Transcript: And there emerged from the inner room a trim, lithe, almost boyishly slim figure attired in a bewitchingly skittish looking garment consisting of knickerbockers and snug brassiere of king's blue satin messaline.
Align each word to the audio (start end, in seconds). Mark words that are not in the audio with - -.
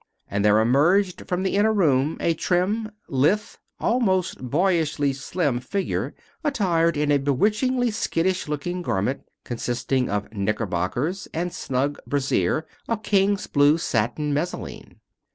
And 0.31 0.43
there 0.43 0.59
emerged 0.59 1.27
from 1.27 1.43
the 1.43 1.55
inner 1.55 1.71
room 1.71 2.17
a 2.19 2.33
trim, 2.33 2.89
lithe, 3.07 3.43
almost 3.79 4.41
boyishly 4.49 5.13
slim 5.13 5.59
figure 5.59 6.15
attired 6.43 6.97
in 6.97 7.11
a 7.11 7.19
bewitchingly 7.19 7.91
skittish 7.91 8.47
looking 8.47 8.81
garment 8.81 9.21
consisting 9.43 10.09
of 10.09 10.33
knickerbockers 10.33 11.27
and 11.35 11.53
snug 11.53 11.99
brassiere 12.07 12.65
of 12.89 13.03
king's 13.03 13.45
blue 13.45 13.77
satin 13.77 14.33
messaline. 14.33 14.95